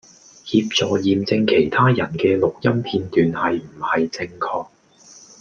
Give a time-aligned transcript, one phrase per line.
[0.45, 4.67] 協助驗證其他人既錄音片段係唔係正確